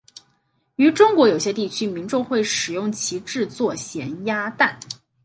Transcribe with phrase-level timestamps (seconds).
[0.77, 4.79] 于中国有些区域民众会用其制作咸鸭蛋。